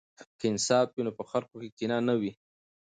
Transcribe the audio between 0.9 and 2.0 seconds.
وي نو په خلکو کې کینه